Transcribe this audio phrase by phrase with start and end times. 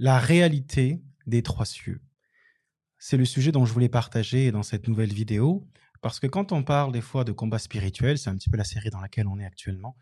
[0.00, 2.00] La réalité des trois cieux.
[2.98, 5.66] C'est le sujet dont je voulais partager dans cette nouvelle vidéo,
[6.02, 8.62] parce que quand on parle des fois de combat spirituel, c'est un petit peu la
[8.62, 9.96] série dans laquelle on est actuellement,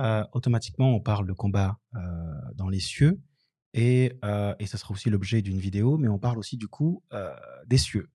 [0.00, 1.98] euh, automatiquement on parle de combat euh,
[2.54, 3.20] dans les cieux,
[3.74, 7.02] et, euh, et ce sera aussi l'objet d'une vidéo, mais on parle aussi du coup
[7.66, 8.08] des cieux.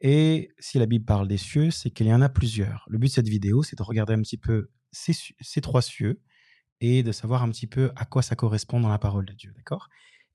[0.00, 2.84] Et si la Bible parle des cieux, c'est qu'il y en a plusieurs.
[2.88, 6.20] Le but de cette vidéo, c'est de regarder un petit peu ces, ces trois cieux
[6.80, 9.52] et de savoir un petit peu à quoi ça correspond dans la parole de Dieu,
[9.54, 9.88] d'accord?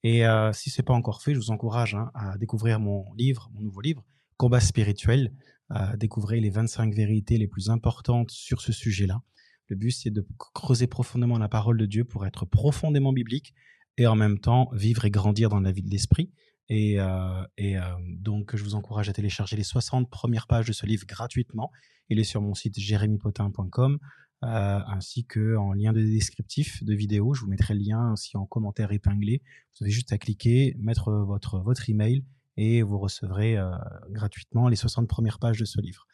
[0.04, 3.05] Et euh, si ce n'est pas encore fait, je vous encourage hein, à découvrir mon
[3.16, 4.05] livre, mon nouveau livre,
[4.38, 5.34] Combat spirituel,
[5.70, 9.22] à découvrir les 25 vérités les plus importantes sur ce sujet-là.
[9.67, 13.53] Le but, c'est de creuser profondément la parole de Dieu pour être profondément biblique
[13.98, 16.31] et en même temps vivre et grandir dans la vie de l'esprit.
[16.70, 17.81] Et, euh, et euh,
[18.17, 21.72] donc, je vous encourage à télécharger les 60 premières pages de ce livre gratuitement.
[22.09, 24.00] Il est sur mon site jérémypotin.com.
[24.45, 27.34] Euh, ainsi que en lien de descriptif de vidéo.
[27.34, 29.41] Je vous mettrai le lien aussi en commentaire épinglé.
[29.73, 32.23] Vous avez juste à cliquer, mettre votre, votre email
[32.55, 33.69] et vous recevrez euh,
[34.11, 36.08] gratuitement les 60 premières pages de ce livre.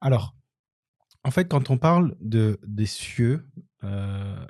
[0.00, 0.36] Alors,
[1.24, 3.48] en fait, quand on parle de, des cieux,
[3.82, 4.46] euh,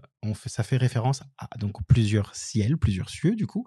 [0.46, 3.66] ça fait référence à donc, plusieurs ciels, plusieurs cieux du coup.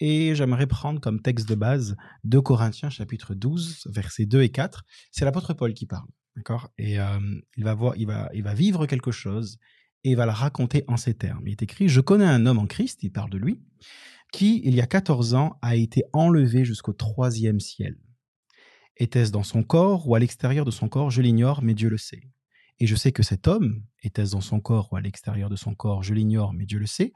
[0.00, 4.84] Et j'aimerais prendre comme texte de base 2 Corinthiens chapitre 12, versets 2 et 4.
[5.10, 6.08] C'est l'apôtre Paul qui parle.
[6.36, 6.70] D'accord?
[6.78, 6.96] Et
[7.56, 9.58] il, va voir, il, va, il va vivre quelque chose
[10.04, 11.46] et il va le raconter en ces termes.
[11.46, 13.60] Il est écrit Je connais un homme en Christ, il parle de lui,
[14.32, 17.96] qui, il y a 14 ans, a été enlevé jusqu'au troisième ciel.
[18.96, 21.10] Était-ce dans son corps ou à l'extérieur de son corps?
[21.10, 22.22] Je l'ignore, mais Dieu le sait.
[22.78, 25.74] Et je sais que cet homme, était-ce dans son corps ou à l'extérieur de son
[25.74, 26.02] corps?
[26.02, 27.12] Je l'ignore, mais Dieu le sait,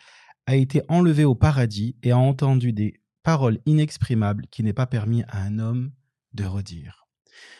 [0.46, 5.24] a été enlevé au paradis et a entendu des paroles inexprimables qui n'est pas permis
[5.24, 5.92] à un homme
[6.34, 7.05] de redire.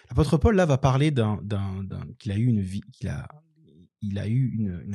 [0.09, 1.13] L'apôtre Paul, là, va parler
[2.19, 3.11] qu'il a eu une qu'il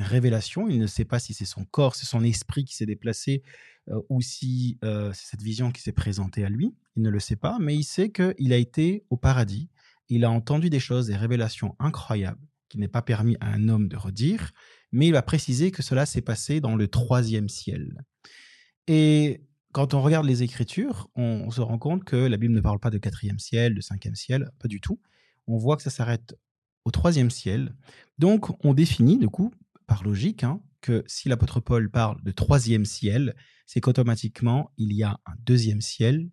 [0.00, 0.68] révélation.
[0.68, 3.42] Il ne sait pas si c'est son corps, c'est son esprit qui s'est déplacé
[3.88, 6.74] euh, ou si euh, c'est cette vision qui s'est présentée à lui.
[6.96, 9.68] Il ne le sait pas, mais il sait qu'il a été au paradis.
[10.08, 13.88] Il a entendu des choses, des révélations incroyables qui n'est pas permis à un homme
[13.88, 14.52] de redire,
[14.92, 18.02] mais il va préciser que cela s'est passé dans le troisième ciel.
[18.86, 22.78] Et quand on regarde les Écritures, on, se rend compte que la Bible ne parle
[22.78, 25.00] pas de quatrième ciel, de cinquième ciel, pas du tout.
[25.46, 26.36] On voit que ça s'arrête
[26.84, 27.74] au troisième ciel.
[28.18, 29.52] Donc, on définit, du coup,
[29.86, 33.34] par logique, hein, que si l'apôtre Paul parle de troisième ciel,
[33.66, 36.30] c'est qu'automatiquement, il y a un deuxième ciel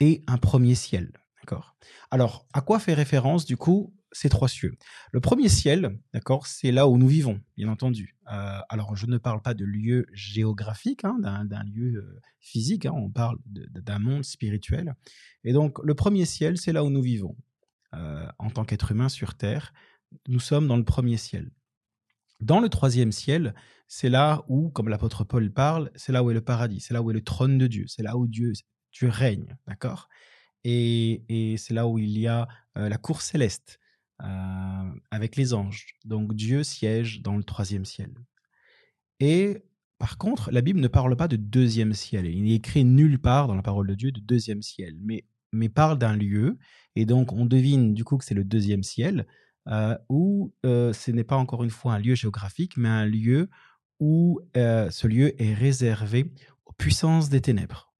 [0.00, 1.12] et un premier ciel.
[1.42, 1.76] D'accord?
[2.10, 4.76] Alors, à quoi fait référence, du coup, ces trois cieux.
[5.10, 8.16] Le premier ciel, d'accord, c'est là où nous vivons, bien entendu.
[8.30, 12.92] Euh, alors, je ne parle pas de lieu géographique, hein, d'un lieu euh, physique, hein,
[12.94, 14.94] on parle d'un monde spirituel.
[15.44, 17.36] Et donc, le premier ciel, c'est là où nous vivons.
[17.94, 19.72] Euh, en tant qu'être humain sur Terre,
[20.28, 21.50] nous sommes dans le premier ciel.
[22.40, 23.54] Dans le troisième ciel,
[23.86, 27.02] c'est là où, comme l'apôtre Paul parle, c'est là où est le paradis, c'est là
[27.02, 28.52] où est le trône de Dieu, c'est là où Dieu,
[29.02, 30.08] règne, d'accord?
[30.64, 33.78] Et c'est là où il y a la cour céleste,
[34.22, 35.86] euh, avec les anges.
[36.04, 38.12] Donc Dieu siège dans le troisième ciel.
[39.20, 39.64] Et
[39.98, 42.26] par contre, la Bible ne parle pas de deuxième ciel.
[42.26, 45.68] Il n'est écrit nulle part dans la parole de Dieu de deuxième ciel, mais, mais
[45.68, 46.58] parle d'un lieu.
[46.96, 49.26] Et donc on devine du coup que c'est le deuxième ciel,
[49.68, 53.48] euh, où euh, ce n'est pas encore une fois un lieu géographique, mais un lieu
[54.00, 56.32] où ce lieu est réservé
[56.64, 57.92] aux puissances des ténèbres.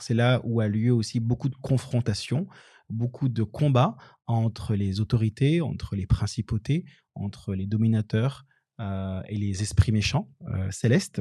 [0.00, 2.46] C'est là où a lieu aussi beaucoup de confrontations,
[2.90, 3.96] beaucoup de combats
[4.26, 6.84] entre les autorités, entre les principautés,
[7.14, 8.46] entre les dominateurs
[8.80, 11.20] euh, et les esprits méchants euh, célestes.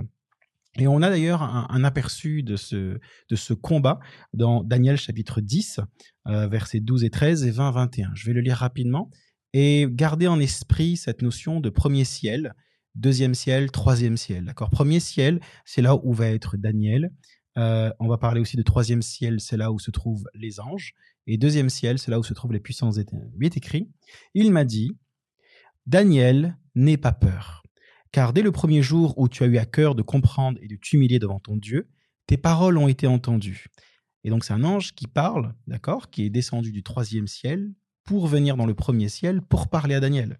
[0.78, 3.00] Et on a d'ailleurs un, aperçu de ce,
[3.30, 4.00] de ce combat
[4.34, 5.82] dans Daniel chapitre 10,
[6.28, 8.12] euh, versets 12 et 13 et 20, 21.
[8.14, 9.10] Je vais le lire rapidement
[9.52, 12.54] et garder en esprit cette notion de premier ciel,
[12.96, 14.46] deuxième ciel, troisième ciel.
[14.46, 14.70] D'accord?
[14.70, 17.12] Premier ciel, c'est là où va être Daniel.
[17.58, 20.94] on va parler aussi de troisième ciel, c'est là où se trouvent les anges.
[21.32, 23.32] Et deuxième ciel, c'est là où se trouvent les puissances éternelles.
[23.40, 23.88] Il est écrit,
[24.34, 24.98] il m'a dit,
[25.86, 27.62] Daniel, n'aie pas peur,
[28.12, 30.76] car dès le premier jour où tu as eu à cœur de comprendre et de
[30.76, 31.88] t'humilier devant ton Dieu,
[32.26, 33.68] tes paroles ont été entendues.
[34.24, 37.76] Et donc c'est un ange qui parle, d'accord, qui est descendu du troisième ciel
[38.06, 40.40] pour venir dans le premier ciel pour parler à Daniel.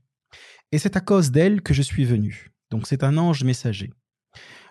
[0.72, 2.52] Et c'est à cause d'elle que je suis venu.
[2.72, 3.94] Donc c'est un ange messager.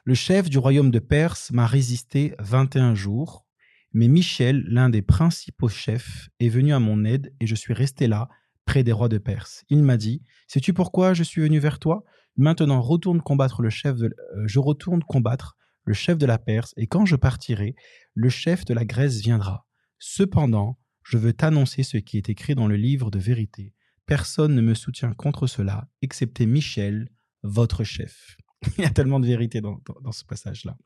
[0.02, 3.47] Le chef du royaume de Perse m'a résisté 21 jours,
[3.93, 8.06] mais Michel, l'un des principaux chefs, est venu à mon aide et je suis resté
[8.06, 8.29] là,
[8.64, 9.64] près des rois de Perse.
[9.70, 12.05] Il m'a dit Sais-tu pourquoi je suis venu vers toi?
[12.37, 16.75] Maintenant, retourne combattre le chef de, euh, je retourne combattre le chef de la Perse,
[16.76, 17.75] et quand je partirai,
[18.14, 19.67] le chef de la Grèce viendra.
[19.99, 23.73] Cependant, je veux t'annoncer ce qui est écrit dans le livre de vérité.
[24.05, 27.08] Personne ne me soutient contre cela, excepté Michel,
[27.43, 28.37] votre chef.
[28.79, 30.76] Il y a tellement de vérité dans ce passage-là.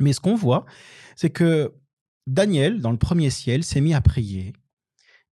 [0.00, 0.64] Mais ce qu'on voit,
[1.16, 1.74] c'est que
[2.26, 4.54] Daniel, dans le premier ciel, s'est mis à prier.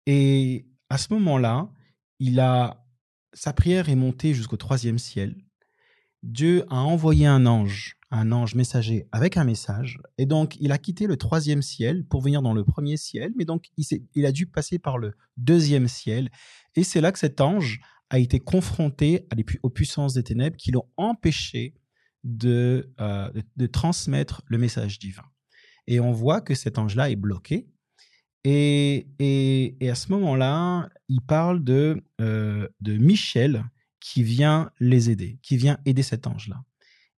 [0.07, 1.71] Et à ce moment-là,
[2.19, 2.85] il a,
[3.33, 5.37] sa prière est montée jusqu'au troisième ciel.
[6.23, 9.99] Dieu a envoyé un ange, un ange messager avec un message.
[10.19, 13.33] Et donc, il a quitté le troisième ciel pour venir dans le premier ciel.
[13.37, 16.31] Mais donc, il, a dû passer par le deuxième ciel.
[16.75, 19.27] Et c'est là que cet ange a été confronté
[19.63, 21.75] aux puissances des ténèbres qui l'ont empêché
[22.25, 25.23] de, euh, de, transmettre le message divin.
[25.91, 27.67] Et on voit que cet ange-là est bloqué.
[28.45, 33.65] Et, et, à ce moment-là, il parle de, euh, de Michel
[33.99, 36.63] qui vient les aider, qui vient aider cet ange-là.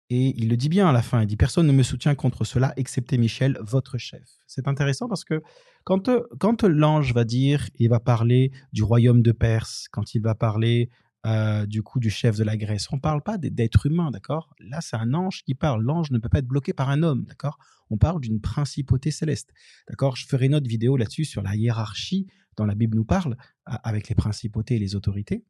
[0.08, 2.44] Et il le dit bien à la fin, il dit Personne ne me soutient contre
[2.44, 4.24] cela, excepté Michel, votre chef.
[4.46, 5.42] C'est intéressant parce que
[5.84, 6.10] quand,
[6.40, 10.88] quand l'ange va dire, il va parler du royaume de Perse, quand il va parler
[11.26, 14.54] euh, du coup du chef de la Grèce, on ne parle pas d'être humain, d'accord?
[14.58, 15.82] Là, c'est un ange qui parle.
[15.82, 17.58] L'ange ne peut pas être bloqué par un homme, d'accord?
[17.90, 19.52] On parle d'une principauté céleste,
[19.88, 20.16] d'accord?
[20.16, 22.26] Je ferai une autre vidéo là-dessus sur la hiérarchie
[22.56, 25.44] dont la Bible nous parle, avec les principautés et les autorités.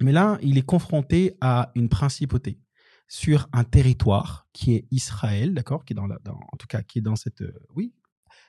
[0.00, 2.58] Mais là, il est confronté à une principauté
[3.08, 6.98] sur un territoire qui est Israël, d'accord, qui est dans, la, en tout cas qui
[6.98, 7.94] est dans cette, euh, oui,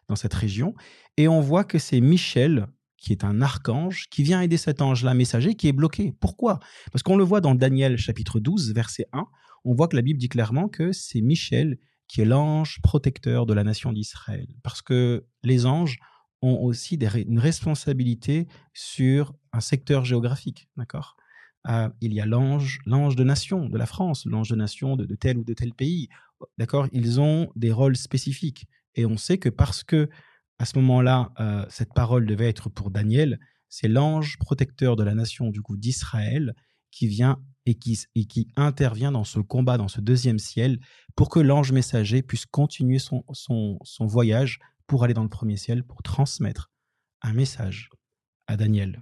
[0.08, 0.74] dans cette région,
[1.16, 2.68] et on voit que c'est Michel
[2.98, 6.14] qui est un archange qui vient aider cet ange-là messager qui est bloqué.
[6.20, 6.60] Pourquoi?
[6.92, 9.26] Parce qu'on le voit dans Daniel chapitre 12 verset 1,
[9.66, 11.78] on voit que la Bible dit clairement que c'est Michel
[12.08, 16.00] qui est l'ange protecteur de la nation d'Israël, parce que les anges
[16.42, 21.18] ont aussi une responsabilité sur un secteur géographique, d'accord?
[22.00, 25.38] Il y a l'ange, l'ange de nation de la France, l'ange de nation de, tel
[25.38, 26.08] ou de tel pays.
[26.58, 26.88] D'accord?
[26.94, 28.68] Ils ont des rôles spécifiques.
[28.96, 30.10] Et on sait que parce que
[30.59, 33.39] à ce moment-là, euh, cette parole devait être pour Daniel,
[33.69, 36.56] c'est l'ange protecteur de la nation du coup d'Israël
[36.92, 40.80] qui vient et qui, intervient dans ce combat, dans ce deuxième ciel,
[41.15, 46.01] pour que l'ange messager puisse continuer son, voyage pour aller dans le premier ciel, pour
[46.01, 46.71] transmettre
[47.21, 47.89] un message
[48.48, 49.01] à Daniel.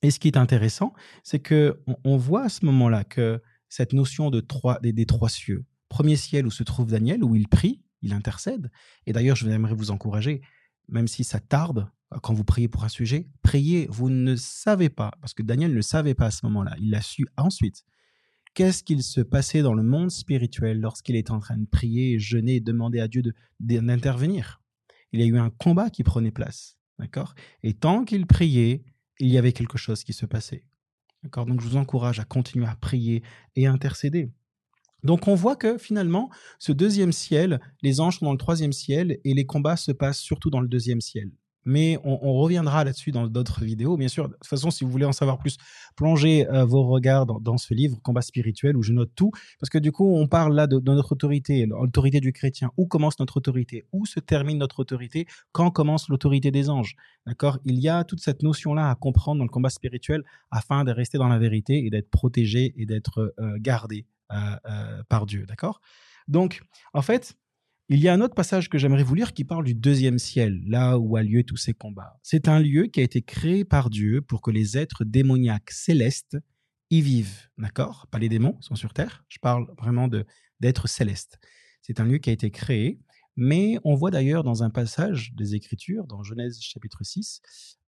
[0.00, 4.30] Et ce qui est intéressant, c'est que on, voit à ce moment-là que cette notion
[4.30, 8.12] de trois, des, trois cieux, premier ciel où se trouve Daniel, où il prie, il
[8.12, 8.70] intercède.
[9.06, 10.40] Et d'ailleurs, je voudrais vous encourager,
[10.88, 13.86] même si ça tarde, euh, quand vous priez pour un sujet, priez.
[13.90, 17.02] Vous ne savez pas, parce que Daniel ne savait pas à ce moment-là, il l'a
[17.02, 17.84] su ensuite.
[18.54, 22.56] Qu'est-ce qu'il se passait dans le monde spirituel lorsqu'il était en train de prier, jeûner
[22.56, 23.22] et demander à Dieu
[23.58, 24.62] d'intervenir?
[25.12, 26.78] Il y a eu un combat qui prenait place.
[27.00, 27.34] D'accord?
[27.64, 28.84] Et tant qu'il priait,
[29.18, 30.64] il y avait quelque chose qui se passait.
[31.24, 31.46] D'accord?
[31.46, 33.24] Donc je vous encourage à continuer à prier
[33.56, 34.30] et à intercéder.
[35.04, 39.18] Donc on voit que finalement, ce deuxième ciel, les anges sont dans le troisième ciel
[39.22, 41.30] et les combats se passent surtout dans le deuxième ciel.
[41.66, 43.96] Mais on, reviendra là-dessus dans d'autres vidéos.
[43.96, 45.56] Bien sûr, de toute façon, si vous voulez en savoir plus,
[45.96, 49.78] plongez euh, vos regards dans, ce livre, Combat spirituel, où je note tout, parce que
[49.78, 52.70] du coup, on parle là de, notre autorité, l'autorité du chrétien.
[52.76, 53.86] Où commence notre autorité?
[53.92, 55.26] Où se termine notre autorité?
[55.52, 56.96] Quand commence l'autorité des anges?
[57.26, 57.58] D'accord?
[57.64, 61.16] Il y a toute cette notion-là à comprendre dans le combat spirituel afin de rester
[61.16, 64.04] dans la vérité et d'être protégé et d'être euh, gardé
[65.08, 65.46] par Dieu.
[65.46, 65.80] D'accord?
[66.28, 66.62] Donc,
[66.92, 67.36] en fait,
[67.90, 70.62] il y a un autre passage que j'aimerais vous lire qui parle du deuxième ciel,
[70.66, 72.18] là où a lieu tous ces combats.
[72.22, 76.38] C'est un lieu qui a été créé par Dieu pour que les êtres démoniaques célestes
[76.90, 78.06] y vivent, d'accord?
[78.10, 79.24] Pas les démons, ils sont sur terre.
[79.28, 80.24] Je parle vraiment de
[80.60, 81.38] d'êtres célestes.
[81.82, 83.00] C'est un lieu qui a été créé,
[83.36, 87.42] mais on voit d'ailleurs dans un passage des Écritures, dans Genèse chapitre 6,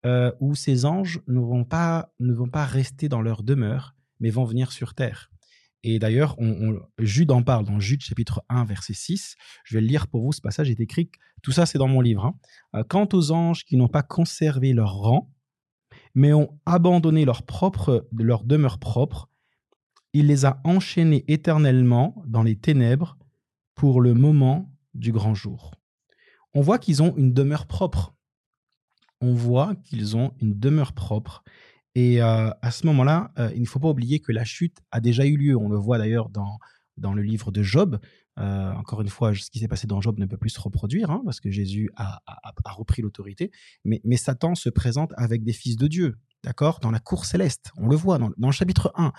[0.06, 4.30] euh, où ces anges ne vont, pas, ne vont pas rester dans leur demeure, mais
[4.30, 5.32] vont venir sur terre.
[5.84, 6.38] Et d'ailleurs,
[7.00, 9.36] Jude en parle dans Jude chapitre 1, verset 6.
[9.64, 11.10] Je vais le lire pour vous, ce passage est écrit.
[11.42, 12.26] Tout ça, c'est dans mon livre.
[12.26, 12.36] Hein.
[12.76, 15.34] Euh, quant aux anges qui n'ont pas conservé leur rang,
[16.14, 19.30] mais ont abandonné leur, propre, leur demeure propre,
[20.14, 23.18] il les a enchaînés éternellement dans les ténèbres
[23.74, 25.74] pour le moment du grand jour.
[26.54, 28.14] On voit qu'ils ont une demeure propre.
[29.22, 31.44] On voit qu'ils ont une demeure propre.
[31.96, 35.02] Et euh, à ce moment-là, euh, il ne faut pas oublier que la chute a
[35.02, 35.58] déjà eu lieu.
[35.58, 36.58] On le voit d'ailleurs dans,
[36.98, 38.00] dans le livre de Job.
[38.40, 41.12] Euh, encore une fois, ce qui s'est passé dans Job ne peut plus se reproduire,
[41.12, 43.52] hein, parce que Jésus a, a, repris l'autorité.
[43.84, 47.72] Mais, mais, Satan se présente avec des fils de Dieu, d'accord Dans la cour céleste.
[47.78, 49.12] On le voit dans, dans le chapitre 1.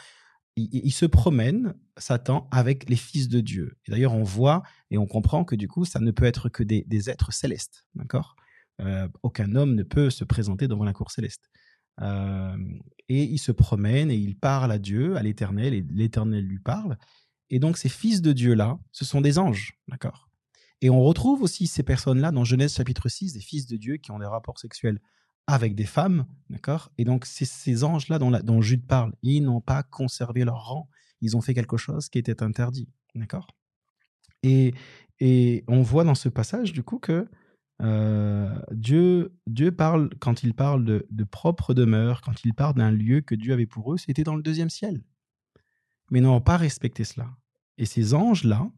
[0.56, 3.78] Il, se promène, Satan, avec les fils de Dieu.
[3.86, 6.62] Et d'ailleurs, on voit et on comprend que du coup, ça ne peut être que
[6.62, 8.36] des, des êtres célestes, d'accord?
[9.22, 11.48] Aucun homme ne peut se présenter devant la cour céleste
[12.00, 16.96] et il se promène et il parle à Dieu, à l'Éternel, et l'Éternel lui parle.
[17.50, 20.28] Et donc ces fils de Dieu-là, ce sont des anges, d'accord?
[20.80, 24.10] Et on retrouve aussi ces personnes-là dans Genèse chapitre 6, des fils de Dieu qui
[24.10, 25.00] ont des rapports sexuels
[25.46, 26.90] avec des femmes, d'accord?
[26.98, 30.88] Et donc ces anges-là dont, dont Jude parle, ils n'ont pas conservé leur rang,
[31.20, 33.46] ils ont fait quelque chose qui était interdit, d'accord?
[34.42, 34.74] Et,
[35.20, 37.28] et on voit dans ce passage, du coup, que
[37.82, 43.20] euh, Dieu, Dieu parle, quand il parle de, propre demeure, quand il parle d'un lieu
[43.20, 45.02] que Dieu avait pour eux, c'était dans le deuxième ciel.
[46.10, 47.28] Mais ils n'ont pas respecté cela.
[47.78, 48.70] Et ces anges-là,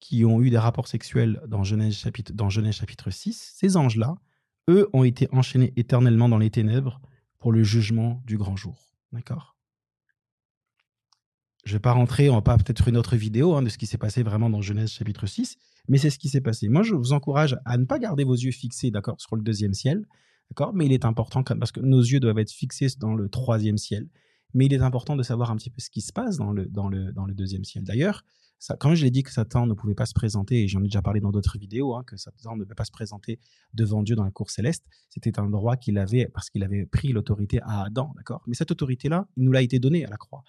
[0.00, 4.16] qui ont eu des rapports sexuels dans Genèse chapitre, dans Genèse chapitre 6, ces anges-là,
[4.68, 7.00] eux, ont été enchaînés éternellement dans les ténèbres
[7.38, 8.96] pour le jugement du grand jour.
[9.12, 9.56] D'accord?
[11.70, 13.78] Je ne vais pas rentrer, on va pas peut-être une autre vidéo hein, de ce
[13.78, 16.68] qui s'est passé vraiment dans Genèse chapitre 6, mais c'est ce qui s'est passé.
[16.68, 19.72] Moi, je vous encourage à ne pas garder vos yeux fixés, d'accord, sur le deuxième
[19.72, 20.04] ciel,
[20.50, 23.78] d'accord, mais il est important, parce que nos yeux doivent être fixés dans le troisième
[23.78, 24.08] ciel,
[24.52, 27.34] mais il est important de savoir un petit peu ce qui se passe dans le,
[27.34, 27.84] deuxième ciel.
[27.84, 28.24] D'ailleurs,
[28.80, 31.02] quand je l'ai dit que Satan ne pouvait pas se présenter, et j'en ai déjà
[31.02, 33.38] parlé dans d'autres vidéos, hein, que Satan ne pouvait pas se présenter
[33.74, 37.12] devant Dieu dans la cour céleste, c'était un droit qu'il avait parce qu'il avait pris
[37.12, 40.42] l'autorité à Adam, d'accord Mais cette autorité-là, il nous l'a été donnée à la croix.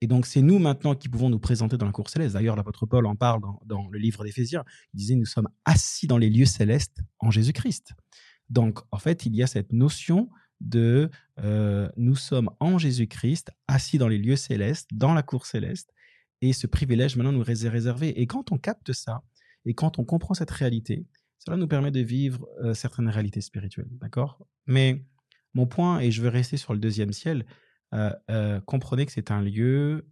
[0.00, 2.34] Et donc, c'est nous maintenant qui pouvons nous présenter dans la cour céleste.
[2.34, 4.64] D'ailleurs, l'apôtre Paul en parle dans, dans le livre d'Éphésiens.
[4.94, 7.94] Il disait, nous sommes assis dans les lieux célestes en Jésus-Christ.
[8.48, 13.98] Donc, en fait, il y a cette notion de euh, nous sommes en Jésus-Christ, assis
[13.98, 15.92] dans les lieux célestes, dans la cour céleste,
[16.40, 18.20] et ce privilège maintenant nous est réservé.
[18.20, 19.22] Et quand on capte ça,
[19.64, 21.06] et quand on comprend cette réalité,
[21.38, 24.44] cela nous permet de vivre euh, certaines réalités spirituelles, d'accord?
[24.66, 25.04] Mais
[25.54, 27.46] mon point, et je veux rester sur le deuxième ciel,
[28.66, 30.06] comprenez que c'est un lieu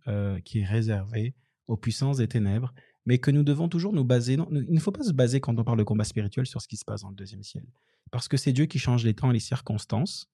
[0.44, 1.34] qui est réservé
[1.66, 2.72] aux puissances des ténèbres,
[3.04, 4.34] mais que nous devons toujours nous baser.
[4.50, 6.76] Il ne faut pas se baser quand on parle de combat spirituel sur ce qui
[6.76, 7.64] se passe dans le deuxième ciel,
[8.10, 10.30] parce que c'est Dieu qui change les temps et les circonstances,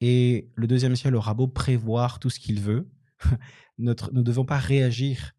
[0.00, 2.88] et le deuxième ciel aura beau prévoir tout ce qu'il veut,
[3.78, 5.32] notre, nous ne devons pas réagir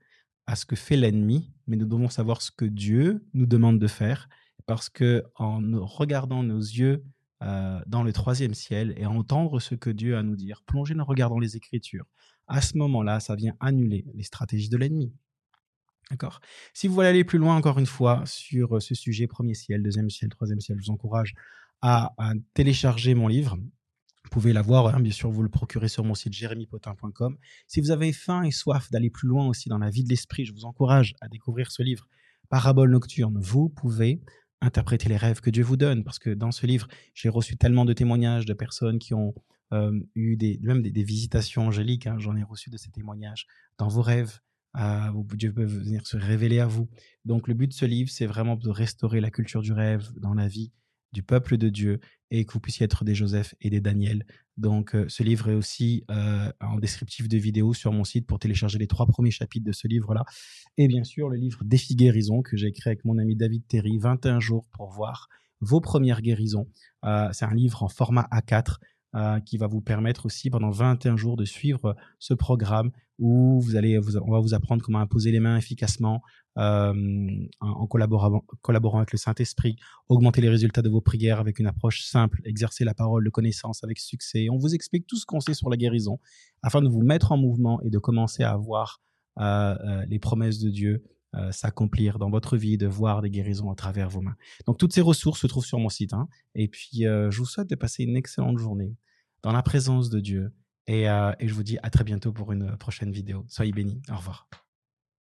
[0.48, 3.88] à ce que fait l'ennemi, mais nous devons savoir ce que Dieu nous demande de
[3.88, 4.30] faire,
[4.66, 7.04] parce que en regardant nos yeux
[7.44, 10.96] euh, dans le troisième ciel et entendre ce que Dieu a à nous dire, plonger
[10.96, 12.06] nos regards dans les Écritures,
[12.48, 15.14] à ce moment-là, ça vient annuler les stratégies de l'ennemi.
[16.12, 16.40] D'accord?
[16.74, 20.10] Si vous voulez aller plus loin, encore une fois, sur ce sujet, premier ciel, deuxième
[20.10, 21.34] ciel, troisième ciel, je vous encourage
[21.82, 22.14] à
[22.54, 23.58] télécharger mon livre
[24.26, 27.38] vous pouvez l'avoir, hein, bien sûr, vous le procurez sur mon site jérémypotin.com.
[27.68, 30.46] Si vous avez faim et soif d'aller plus loin aussi dans la vie de l'esprit,
[30.46, 32.08] je vous encourage à découvrir ce livre,
[32.50, 33.38] Parabole nocturne.
[33.40, 34.24] Vous pouvez
[34.62, 37.86] interpréter les rêves que Dieu vous donne, parce que dans ce livre, j'ai reçu tellement
[37.86, 39.34] de témoignages de personnes qui ont
[39.74, 42.08] euh, eu des, même des, visitations angéliques.
[42.08, 42.18] Hein.
[42.20, 43.48] J'en ai reçu de ces témoignages
[43.78, 44.40] dans vos rêves.
[44.78, 46.90] Euh, Dieu peut venir se révéler à vous.
[47.24, 50.34] Donc le but de ce livre, c'est vraiment de restaurer la culture du rêve dans
[50.34, 50.72] la vie
[51.14, 54.26] du peuple de Dieu et que vous puissiez être des Joseph et des Daniel.
[54.58, 58.40] Donc, euh, ce livre est aussi euh, en descriptif de vidéo sur mon site pour
[58.40, 60.24] télécharger les trois premiers chapitres de ce livre-là.
[60.78, 63.98] Et bien sûr, le livre Défi guérison que j'ai écrit avec mon ami David Terry,
[63.98, 65.28] 21 jours pour voir
[65.60, 66.68] vos premières guérisons.
[67.04, 68.78] Euh, c'est un livre en format A4
[69.16, 73.78] euh, qui va vous permettre aussi pendant 21 jours de suivre ce programme où vous
[73.78, 76.22] allez, on va vous apprendre comment imposer les mains efficacement
[76.58, 76.94] euh,
[77.62, 79.78] en collaborant, collaborant avec le Saint-Esprit,
[80.10, 83.86] augmenter les résultats de vos prières avec une approche simple, exercer la parole de connaissance
[83.86, 84.50] avec succès.
[84.52, 86.20] On vous explique tout ce qu'on sait sur la guérison
[86.62, 89.00] afin de vous mettre en mouvement et de commencer à voir
[89.40, 91.06] euh, les promesses de Dieu
[91.52, 94.36] s'accomplir dans votre vie, de voir des guérisons à travers vos mains.
[94.68, 96.14] Donc toutes ces ressources se trouvent sur mon site.
[96.14, 96.30] Hein.
[96.54, 98.96] Et puis je vous souhaite de passer une excellente journée
[99.46, 100.52] dans la présence de Dieu.
[100.88, 103.46] Et, euh, et je vous dis à très bientôt pour une prochaine vidéo.
[103.48, 104.02] Soyez bénis.
[104.10, 104.50] Au revoir.